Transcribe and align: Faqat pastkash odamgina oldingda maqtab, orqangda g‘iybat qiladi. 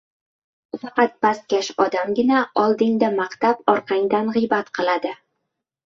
Faqat 0.83 1.13
pastkash 1.25 1.69
odamgina 1.85 2.41
oldingda 2.65 3.13
maqtab, 3.21 3.65
orqangda 3.79 4.27
g‘iybat 4.35 4.77
qiladi. 4.81 5.19